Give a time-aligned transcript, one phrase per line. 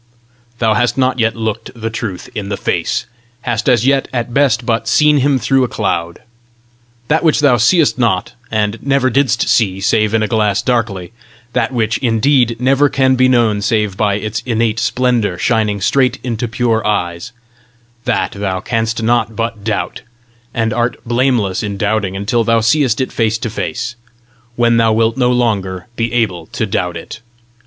[0.57, 3.05] Thou hast not yet looked the Truth in the face,
[3.41, 6.23] hast as yet at best but seen him through a cloud.
[7.07, 11.13] That which thou seest not, and never didst see save in a glass darkly
[11.53, 16.47] that which, indeed, never can be known save by its innate splendour shining straight into
[16.47, 17.31] pure eyes
[18.05, 20.01] that thou canst not but doubt,
[20.51, 23.93] and art blameless in doubting until thou seest it face to face,
[24.55, 27.21] when thou wilt no longer be able to doubt it.